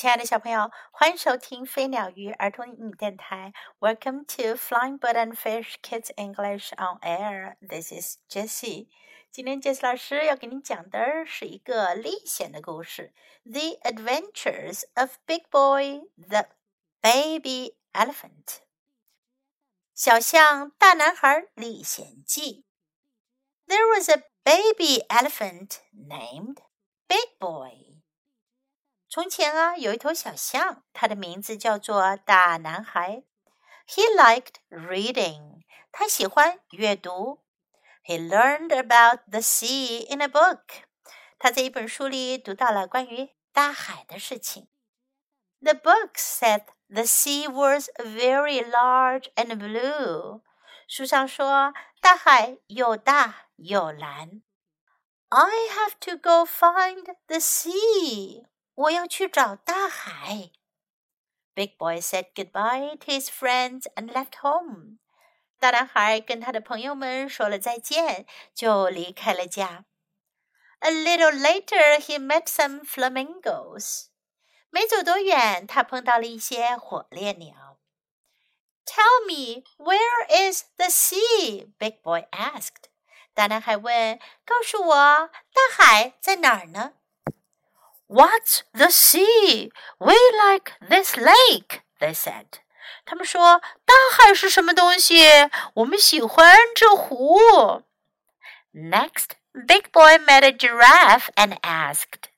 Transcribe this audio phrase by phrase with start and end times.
[0.00, 3.54] 亲爱的小朋友，欢迎收听飞鸟鱼儿童英语电台。
[3.80, 7.56] Welcome to Flying Bird and Fish Kids English on Air.
[7.66, 8.88] This is Jessie.
[9.30, 13.12] 今天 Jessie 老师要给你讲的是一个历险的故事，《
[13.50, 16.46] The Adventures of Big Boy the
[17.00, 18.44] Baby Elephant》。
[19.94, 22.66] 小象大男孩历险记。
[23.66, 26.58] There was a baby elephant named
[27.08, 27.89] Big Boy.
[29.10, 33.22] 从前啊，有一头小象，它的名字叫做大男孩。
[33.88, 35.62] He liked reading，
[35.92, 37.44] 他喜欢阅读。
[38.04, 40.62] He learned about the sea in a book，
[41.38, 44.68] 他在一本书里读到了关于大海的事情。
[45.60, 50.42] The book said the sea was very large and blue。
[50.88, 54.42] 书上说大海又大又蓝。
[55.28, 58.46] I have to go find the sea。
[58.74, 60.50] 我要去找大海。
[61.54, 64.98] Big Boy said goodbye to his friends and left home.
[65.58, 69.86] 大男孩跟他的朋友们说了再见，就离开了家。
[70.80, 74.08] A little later, he met some flamingos.
[74.68, 77.78] 没走多远，他碰到了一些火烈鸟。
[78.84, 81.72] Tell me, where is the sea?
[81.78, 82.90] Big Boy asked.
[83.32, 86.92] 大男孩问：“告诉我，大海在哪儿呢？”
[88.10, 89.70] What's the sea?
[89.98, 90.14] We
[90.46, 92.46] like this lake, they said.
[93.04, 95.24] 他们说大海是什么东西？
[95.74, 97.82] 我们喜欢这湖。
[98.72, 102.28] Next, Big Boy met a giraffe and asked,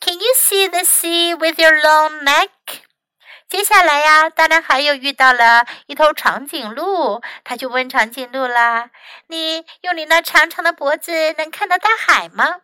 [0.00, 2.50] "Can you see the sea with your long neck?"
[3.48, 12.60] 接下来呀，大男孩又遇到了一头长颈鹿，他就问长颈鹿啦：“你用你那长长的脖子能看到大海吗？”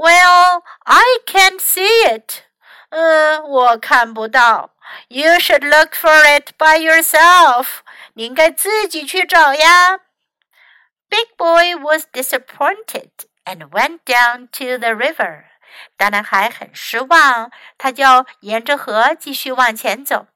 [0.00, 2.42] Well, I can't see it.
[2.90, 4.74] 嗯，我看不到。
[5.08, 7.80] You should look for it by yourself.
[8.14, 9.98] 你应该自己去找呀。
[11.08, 13.10] Big Boy was disappointed
[13.44, 15.44] and went down to the river.
[15.96, 18.04] 大男孩很失望，他就
[18.40, 20.26] 沿着河继续往前走。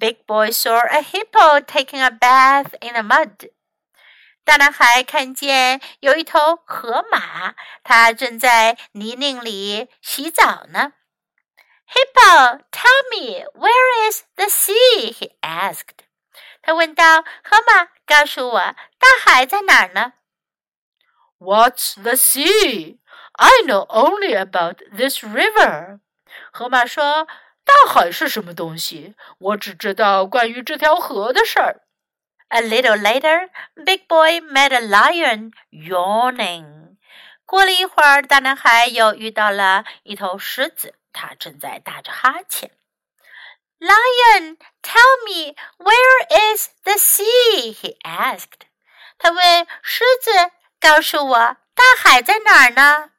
[0.00, 3.50] Big Boy saw a hippo taking a bath in the mud.
[4.51, 10.91] 大男孩看见有一头河马，它正在泥泞里洗澡呢。
[11.87, 15.13] Hippo, tell me where is the sea?
[15.13, 16.03] He asked.
[16.61, 20.11] 他问道：“河马，告诉我，大海在哪儿呢
[21.39, 22.97] ？”What's the sea?
[23.31, 26.01] I know only about this river.
[26.51, 27.25] 河马说
[27.63, 29.15] ：“大海是什么东西？
[29.39, 31.83] 我只知道关于这条河的事儿。”
[32.50, 36.96] A little later, Big Boy met a lion yawning.
[37.44, 42.70] 过了一会儿，大男孩又遇到了一头狮子，它正在打着哈欠。
[43.78, 47.74] Lion, tell me where is the sea?
[47.74, 48.66] He asked.
[49.18, 53.10] 他问狮子：“告诉我，大海在哪儿呢？”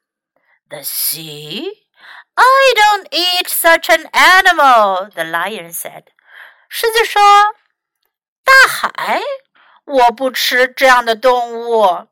[0.70, 1.86] The sea?
[2.34, 5.10] I don't eat such an animal.
[5.12, 6.06] The lion said.
[6.70, 7.22] 狮子说。
[8.45, 9.21] 大海，
[9.85, 12.09] 我不吃这样的动物。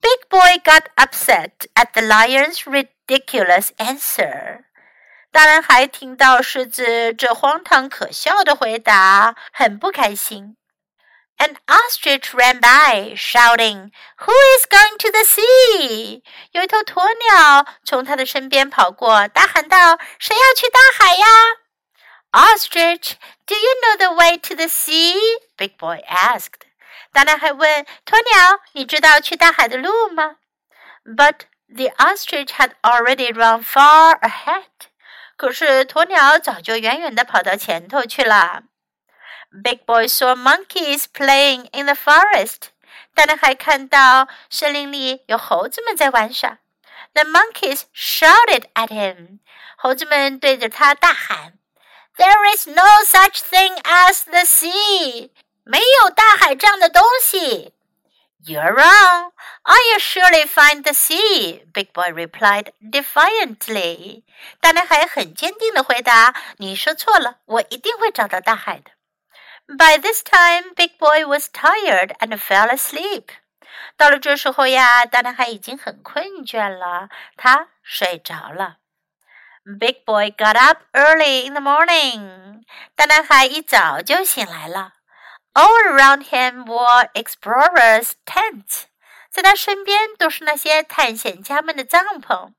[0.00, 4.64] Big Boy got upset at the lion's ridiculous answer。
[5.32, 10.56] 大男孩听到狮子这荒唐可笑的回答，很不开心。
[11.38, 21.26] An ostrich ran by, shouting, "Who is going to the sea?" 有一头鸵鸟从他的身边跑过，大喊道：“谁要去大海呀？”
[22.33, 25.37] Ostrich, do you know the way to the sea?
[25.57, 26.67] Big Boy asked.
[27.11, 30.35] 大男孩问鸵鸟：“你知道去大海的路吗？”
[31.03, 34.89] But the ostrich had already run far ahead.
[35.37, 38.63] 可是鸵鸟早就远远地跑到前头去了。
[39.63, 42.69] Big Boy saw monkeys playing in the forest.
[43.15, 46.59] 大男孩看到森林里有猴子们在玩耍。
[47.13, 49.39] The monkeys shouted at him.
[49.77, 51.53] 猴子们对着他大喊。
[52.17, 55.31] there is no such thing as the sea.
[55.63, 57.73] 没有大海这样的东西。
[58.45, 59.31] You're wrong.
[59.63, 61.65] I'll surely find the sea.
[61.73, 64.23] Big Boy replied defiantly.
[64.61, 68.91] 大男孩很坚定地回答：“你说错了，我一定会找到大海的。”
[69.67, 73.25] By this time, Big Boy was tired and fell asleep.
[73.97, 78.77] 到了这时候呀，大男孩已经很困倦了，他睡着了。
[79.79, 82.63] Big boy got up early in the morning.
[82.95, 84.93] 大男孩一早就醒来了。
[85.53, 88.85] All around him were explorers' tents.
[89.29, 92.53] 在他身边都是那些探险家们的帐篷。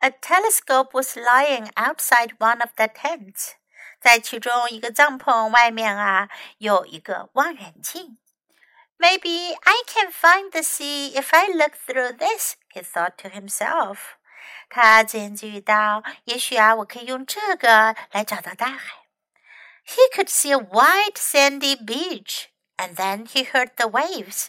[0.00, 3.54] A telescope was lying outside one of the tents.
[4.00, 8.18] 在其中一个帐篷外面啊，有一个望远镜。
[8.98, 14.16] Maybe I can find the sea if I look through this, he thought to himself.
[14.73, 19.01] 他自言自语道：“也许啊，我可以用这个来找到大海。”
[19.85, 22.45] He could see a white sandy beach,
[22.77, 24.47] and then he heard the waves.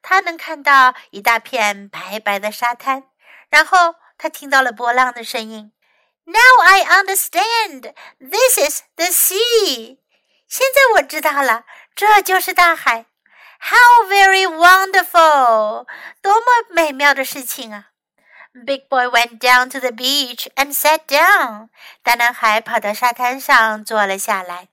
[0.00, 3.04] 他能看到一大片白白的沙滩，
[3.50, 5.72] 然后他听到了波浪的声音。
[6.24, 7.92] Now I understand.
[8.18, 9.98] This is the sea.
[10.48, 13.04] 现在我知道了，这就是大海。
[13.60, 15.86] How very wonderful!
[16.22, 17.87] 多么美妙的事情啊
[18.57, 21.69] ！Big boy went down to the beach and sat down.
[22.03, 24.67] 大男孩跑到沙滩上坐了下来。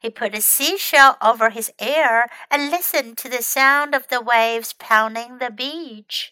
[0.00, 4.72] He put a seashell over his ear and listened to the sound of the waves
[4.76, 6.30] pounding the beach.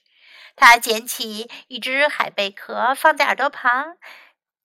[0.56, 3.96] 他捡起一只海贝壳放在耳朵旁，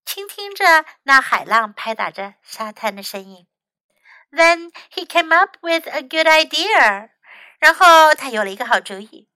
[0.04, 3.48] 倾听着那海浪拍打着沙滩的声音。
[4.32, 7.10] Then he came up with a good idea.
[7.60, 9.29] 然后他有了一个好主意。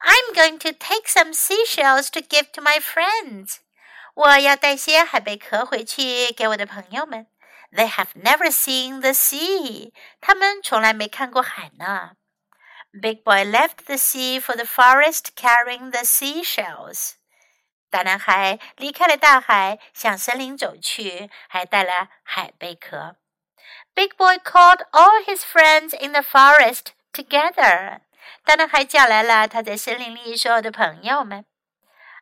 [0.00, 3.58] I'm going to take some seashells to give to my friends.
[4.14, 7.26] 我要带些海贝壳回去给我的朋友们。
[7.72, 9.92] They have never seen the sea.
[10.20, 12.16] 他们从来没看过海呢。
[12.92, 17.12] Big boy left the sea for the forest, carrying the seashells.
[17.88, 23.16] 大男孩离开了大海，向森林走去，还带了海贝壳。
[23.94, 28.00] Big boy called all his friends in the forest together.
[28.44, 31.44] 大男孩叫来了他在森林里所有的朋友们。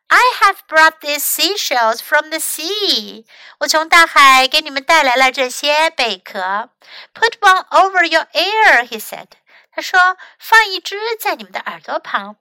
[0.07, 3.25] I have brought these seashells from the sea.
[3.59, 6.69] 我从大海给你们带来了这些贝壳。
[7.13, 9.27] Put one over your ear, he said.
[9.71, 12.35] 他说，放一只在你们的耳朵旁。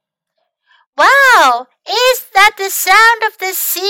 [0.97, 1.69] Wow!
[1.85, 3.85] Is that the sound of the sea?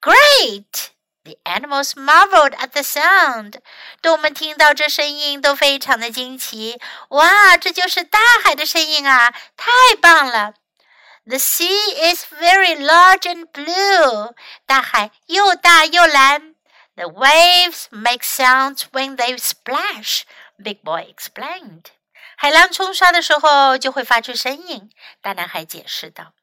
[0.00, 0.88] Great!
[1.24, 3.60] The animals marveled at the sound.
[4.00, 6.80] 动物们听到这声音都非常的惊奇。
[7.08, 9.34] 哇，这就是大海的声音啊！
[9.56, 10.54] 太棒了！
[11.26, 14.34] The sea is very large and blue.
[14.66, 16.54] 大海又大又蓝。
[16.94, 20.22] The waves make sounds when they splash.
[20.56, 21.86] Big boy explained.
[22.36, 24.90] 海浪冲刷的时候就会发出声音。
[25.20, 26.34] 大男孩解释道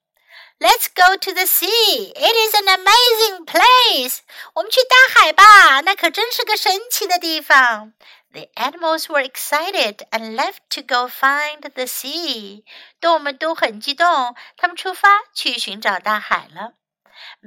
[0.60, 2.13] ：“Let's go to the sea.
[2.16, 4.19] It is an amazing place.
[4.54, 7.94] 我们去大海吧，那可真是个神奇的地方。”
[8.34, 12.63] The animals were excited and left to go find the sea.
[13.00, 16.74] 动物们都很激动，他们出发去寻找大海了。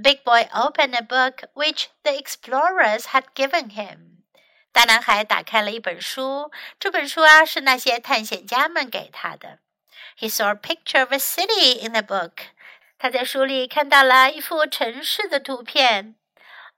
[0.01, 4.23] Big Boy opened a book which the explorers had given him.
[4.73, 9.59] 大男孩打开了一本书，这本书啊是那些探险家们给他的。
[10.19, 12.33] He saw a picture of a city in the book。
[13.02, 16.14] 他在书里看到了一幅城市的图片。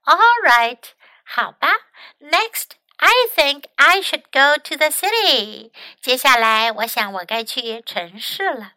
[0.06, 0.78] All right，
[1.22, 1.68] 好吧。
[2.18, 5.70] Next，I think I should go to the city。
[6.00, 8.72] 接下来，我想我该去城市了。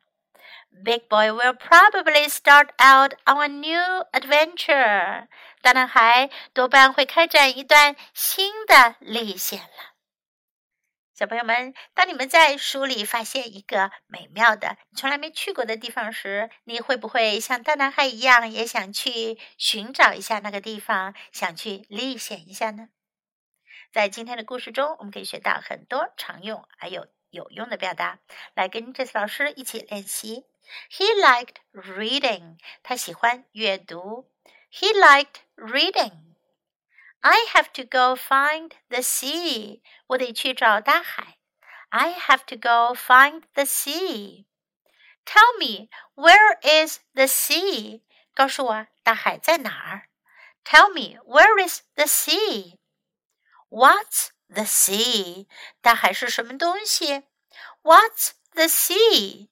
[0.83, 5.27] Big boy will probably start out on a new adventure.
[5.61, 9.96] 大男孩多半会开展一段新的历险了。
[11.17, 22.89] 小朋友们，当你们在书里发现一个美妙的、从来没去过的地方时，你会不会像大男孩一样，也想去寻找一下那个地方，想去历险一下呢？
[23.91, 28.19] 在今天的故事中，我们可以学到很多常用还有有用的表达，
[28.53, 30.45] 来跟这次老师一起练习。
[30.91, 32.59] He liked reading.
[32.83, 34.29] 他喜欢阅读。
[34.71, 36.26] He liked reading.
[37.20, 39.80] I have to go find the sea.
[40.08, 41.38] 我得去找大海。
[41.90, 44.46] I have to go find the sea.
[45.24, 48.02] Tell me, where is the sea?
[48.34, 50.08] 告诉我大海在哪儿？
[50.64, 52.78] Tell me, where is the sea?
[53.68, 55.46] What's the sea?
[55.80, 57.24] 大海是什么东西？
[57.82, 59.48] What's the sea?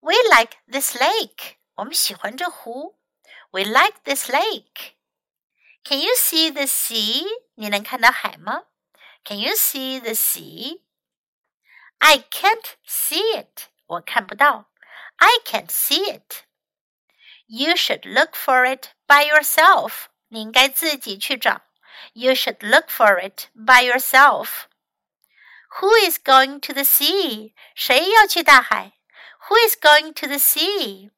[0.00, 1.56] We like this lake.
[1.74, 2.98] 我们喜欢这湖。
[3.50, 4.94] We like this lake.
[5.86, 7.24] Can you see the sea?
[7.54, 8.64] 你能看到海吗？
[9.24, 10.82] Can you see the sea?
[11.98, 13.68] I can't see it.
[13.86, 14.70] 我看不到。
[15.16, 16.44] I can't see it.
[17.46, 20.06] You should look for it by yourself.
[20.28, 21.62] 你应该自己去找。
[22.14, 24.66] You should look for it by yourself.
[25.80, 27.54] Who is going to the sea?
[27.74, 28.92] 谁要去大海？
[29.48, 31.10] who is going to the sea?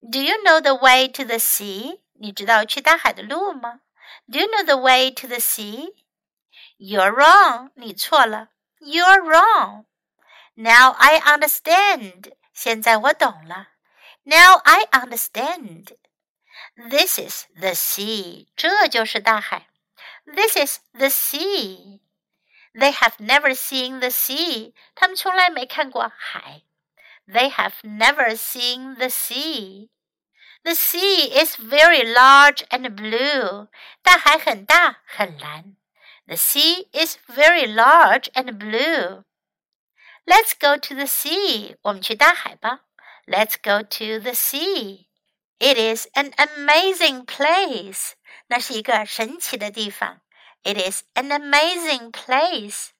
[0.00, 2.00] Do you know the way to the sea?
[2.14, 3.80] 你知道去大海的路吗？
[4.30, 5.94] Do you know the way to the sea?
[6.78, 7.70] You're wrong.
[7.74, 8.48] 你错了。
[8.80, 9.86] You're wrong.
[10.54, 12.32] Now I understand.
[12.52, 13.68] 现在我懂了。
[14.24, 15.96] Now I understand.
[16.76, 18.48] This is the sea.
[18.56, 19.68] 这就是大海。
[20.24, 22.00] This is the sea.
[22.72, 24.74] They have never seen the sea.
[24.94, 26.62] 他们从来没看过海。
[27.26, 29.88] They have never seen the sea.
[30.64, 33.68] The sea is very large and blue.
[34.02, 35.76] 大海很大很蓝。
[36.26, 39.24] The sea is very large and blue.
[40.26, 41.76] Let's go to the sea.
[41.82, 42.80] 我们去大海吧。
[43.26, 45.06] Let's go to the sea.
[45.58, 48.12] It is an amazing place.
[48.48, 50.20] 那是一个神奇的地方。
[50.62, 52.90] It is an amazing place.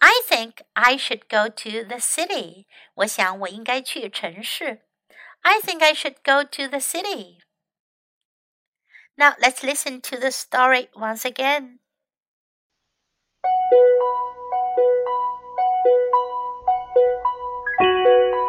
[0.00, 2.66] I think I should go to the city.
[2.94, 4.82] 我想我应该去城市。
[5.47, 7.37] I think I should go to the city.
[9.15, 11.77] Now let's listen to the story once again.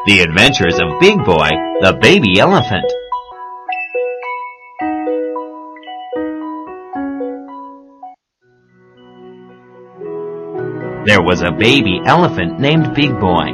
[0.06, 1.50] The Adventures of Big Boy,
[1.82, 2.90] the Baby Elephant.
[11.06, 13.48] There was a baby elephant named Big Boy.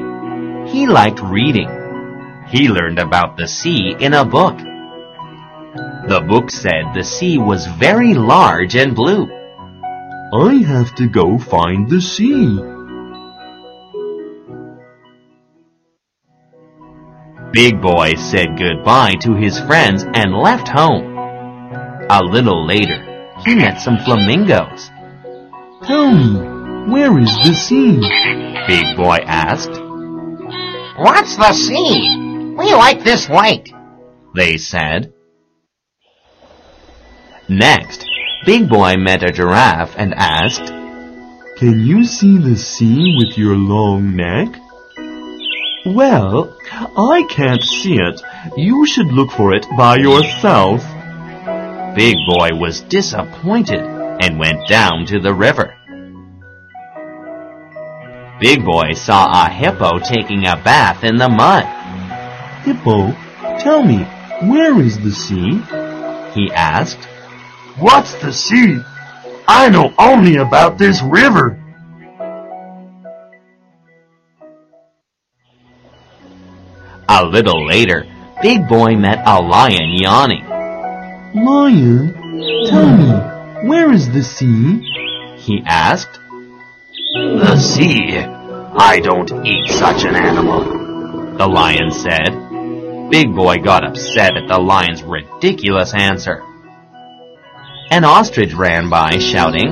[0.68, 1.81] He liked reading.
[2.52, 4.58] He learned about the sea in a book.
[4.58, 9.24] The book said the sea was very large and blue.
[10.34, 12.60] I have to go find the sea.
[17.52, 21.16] Big Boy said goodbye to his friends and left home.
[22.10, 24.90] A little later, he met some flamingos.
[25.84, 27.96] Tell me, where is the sea?
[28.66, 29.80] Big Boy asked.
[30.98, 32.31] What's the sea?
[32.62, 33.70] We like this white.
[34.36, 35.12] They said.
[37.48, 38.06] Next,
[38.46, 40.66] Big Boy met a giraffe and asked,
[41.58, 44.54] Can you see the sea with your long neck?
[45.84, 46.56] Well,
[46.96, 48.22] I can't see it.
[48.56, 50.84] You should look for it by yourself.
[51.96, 55.74] Big Boy was disappointed and went down to the river.
[58.38, 61.81] Big Boy saw a hippo taking a bath in the mud.
[62.64, 63.12] Hippo,
[63.58, 64.04] tell me,
[64.48, 65.60] where is the sea?
[66.34, 67.04] He asked.
[67.78, 68.78] What's the sea?
[69.48, 71.58] I know only about this river.
[77.08, 78.06] A little later,
[78.40, 80.44] Big Boy met a lion yawning.
[81.34, 82.14] Lion,
[82.68, 84.80] tell me, where is the sea?
[85.38, 86.18] He asked.
[87.14, 88.18] The sea?
[88.18, 91.36] I don't eat such an animal.
[91.36, 92.51] The lion said.
[93.12, 96.42] Big Boy got upset at the lion's ridiculous answer.
[97.90, 99.68] An ostrich ran by shouting,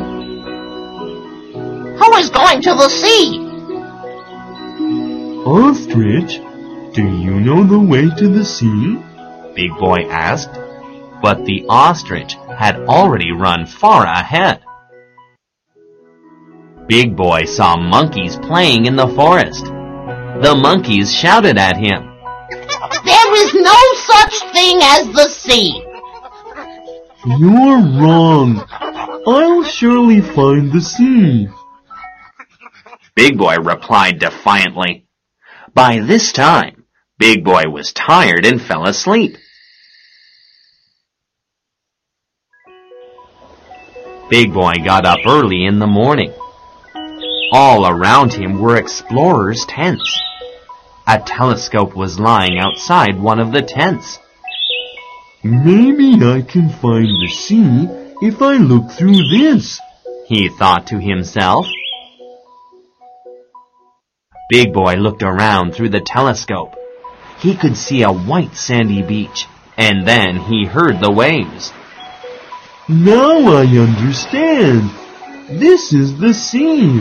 [1.96, 3.38] Who is going to the sea?
[5.46, 6.38] Ostrich,
[6.92, 8.98] do you know the way to the sea?
[9.54, 10.52] Big Boy asked.
[11.22, 14.60] But the ostrich had already run far ahead.
[16.86, 19.64] Big Boy saw monkeys playing in the forest.
[19.64, 22.09] The monkeys shouted at him.
[23.04, 25.84] There is no such thing as the sea.
[27.26, 28.64] You're wrong.
[29.26, 31.48] I'll surely find the sea.
[33.14, 35.06] Big Boy replied defiantly.
[35.74, 36.84] By this time,
[37.18, 39.36] Big Boy was tired and fell asleep.
[44.30, 46.32] Big Boy got up early in the morning.
[47.52, 50.18] All around him were explorers' tents.
[51.12, 54.20] A telescope was lying outside one of the tents.
[55.42, 57.88] Maybe I can find the sea
[58.22, 59.80] if I look through this.
[60.28, 61.66] He thought to himself.
[64.50, 66.76] Big Boy looked around through the telescope.
[67.40, 71.72] He could see a white sandy beach, and then he heard the waves.
[72.88, 74.92] Now I understand.
[75.58, 77.00] This is the sea.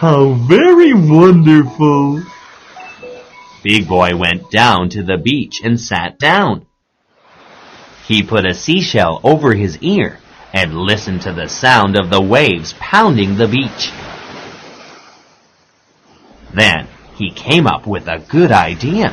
[0.00, 2.22] How very wonderful.
[3.66, 6.66] Big Boy went down to the beach and sat down.
[8.06, 10.20] He put a seashell over his ear
[10.52, 13.90] and listened to the sound of the waves pounding the beach.
[16.54, 19.12] Then he came up with a good idea.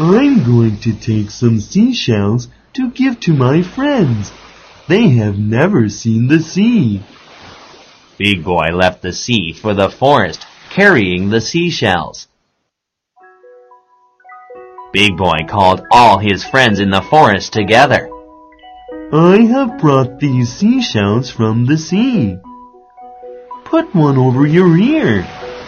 [0.00, 4.32] I'm going to take some seashells to give to my friends.
[4.88, 7.02] They have never seen the sea.
[8.16, 12.28] Big Boy left the sea for the forest, carrying the seashells.
[14.96, 18.08] Big Boy called all his friends in the forest together.
[19.12, 22.38] I have brought these seashells from the sea.
[23.66, 25.20] Put one over your ear,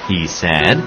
[0.09, 0.79] he said.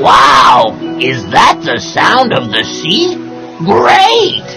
[0.00, 0.74] Wow!
[1.02, 3.14] Is that the sound of the sea?
[3.58, 4.48] Great!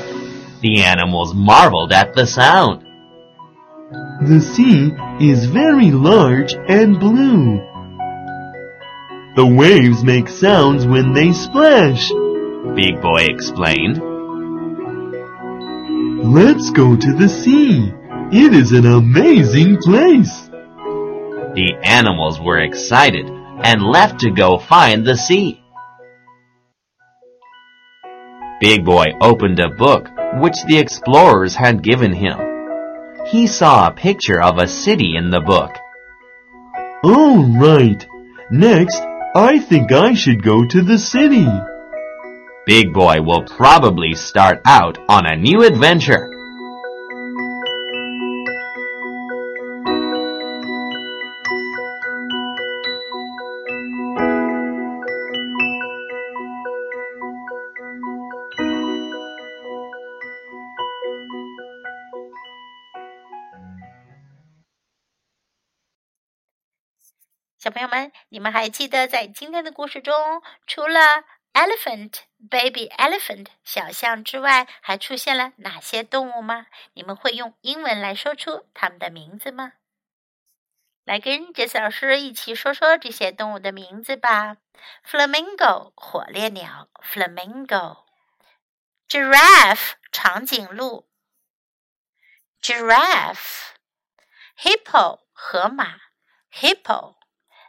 [0.61, 2.85] The animals marveled at the sound.
[4.21, 7.74] The sea is very large and blue.
[9.35, 12.09] The waves make sounds when they splash.
[12.73, 13.97] Big Boy explained.
[16.33, 17.91] Let's go to the sea.
[18.31, 20.47] It is an amazing place.
[20.47, 25.61] The animals were excited and left to go find the sea.
[28.61, 32.39] Big Boy opened a book which the explorers had given him.
[33.27, 35.75] He saw a picture of a city in the book.
[37.03, 38.05] All right.
[38.49, 39.01] Next,
[39.37, 41.45] I think I should go to the city.
[42.65, 46.31] Big Boy will probably start out on a new adventure.
[67.65, 70.99] “小朋友们，你们还记得在今天的故事中，除了
[71.51, 76.67] elephant baby elephant 小象之外，还出现了哪些动物吗？
[76.93, 79.73] 你们会用英文来说出它们的名字吗？
[81.05, 84.57] 来跟杰斯老师一起说说这些动物的名字吧。
[85.03, 91.07] Flamingo 火烈鸟，Flamingo；Giraffe 长颈鹿
[92.61, 96.01] ，Giraffe；Hippo 河马
[96.53, 97.15] ，Hippo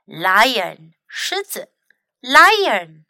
[0.06, 1.72] Lion，狮子
[2.20, 3.04] ，Lion。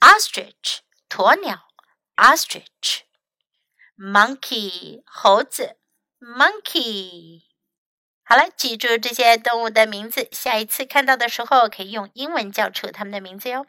[0.00, 1.68] ostrich 鸵鸟
[2.16, 5.78] ，ostrich；monkey 猴子
[6.20, 7.44] ，monkey。
[8.24, 13.66] 好了，记住这些动物的名字，下一次看到的时候可以用英文叫出它们的名字哟。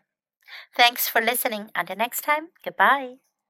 [0.75, 1.71] Thanks for listening.
[1.73, 2.49] Until next time.
[2.63, 3.24] Goodbye.